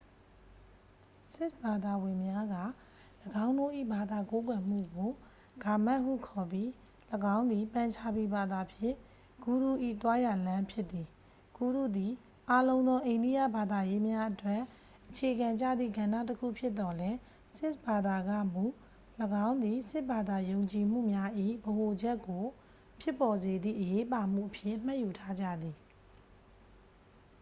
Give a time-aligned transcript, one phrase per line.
[1.33, 2.57] "ဆစ်ခ်ဘာသာဝင်များက
[3.45, 5.09] ၎င်းတို့၏ ဘာသာကိုးကွယ်မှုကို
[5.63, 6.69] ဂါမက်တ် ဟု ခေါ်ပြီး
[7.35, 8.95] ၎င်းသည် ပန်ချာပီဘာသာဖြင့်
[9.43, 11.07] "ဂုရု၏ သွားရာလမ်း" ဖြစ်သည်။
[11.55, 12.11] ဂုရုသည်
[12.49, 14.61] အားလုံးသော အိန္ဒယဘာသာရေးများအတွက်
[15.09, 17.17] အခြေခံကျသည့် ကဏ္ဍတစ်ခုဖြစ်သော်လည်း
[17.55, 18.65] ဆစ်ခ်ဘာသာကမူ
[19.45, 21.29] ၎င်းသည် ဆစ်ခ်ဘာသာ ယုံကြည်မှုများ၏
[21.63, 22.43] ဗဟိုချက်ကို
[23.01, 25.77] ဖြစ်ပေါ်စေသည့် အရေးပါမှုအဖြစ် မှတ်ယူထားကြသည်။